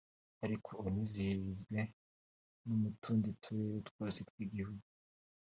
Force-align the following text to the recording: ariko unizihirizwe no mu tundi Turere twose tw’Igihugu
ariko 0.45 0.71
unizihirizwe 0.87 1.77
no 2.65 2.73
mu 2.81 2.89
tundi 3.01 3.29
Turere 3.41 3.77
twose 3.89 4.19
tw’Igihugu 4.29 4.85